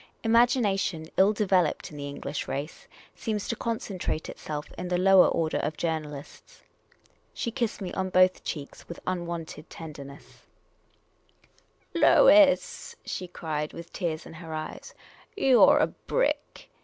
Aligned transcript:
Imagination, 0.23 1.05
ill 1.15 1.31
developed 1.31 1.91
in 1.91 1.97
the 1.97 2.07
English 2.07 2.47
race, 2.47 2.87
seems 3.13 3.47
to 3.47 3.55
concentrate 3.55 4.29
itself 4.29 4.65
in 4.75 4.87
the 4.87 4.97
lower 4.97 5.27
order 5.27 5.59
of 5.59 5.77
journalists. 5.77 6.63
She 7.35 7.51
kissed 7.51 7.81
me 7.81 7.93
on 7.93 8.09
both 8.09 8.43
cheeks 8.43 8.89
with 8.89 8.99
unwonted 9.05 9.69
tenderness. 9.69 10.41
318 11.91 12.01
The 12.01 12.07
Unprofessional 12.07 12.27
Detective 12.33 12.49
319" 12.49 12.49
Lois," 12.49 12.95
she 13.05 13.27
cried, 13.27 13.73
with 13.73 13.93
tears 13.93 14.25
in 14.25 14.33
her 14.33 14.53
eyes," 14.55 14.95
you 15.37 15.61
're 15.61 15.77
a 15.77 15.85
brick 16.09 16.71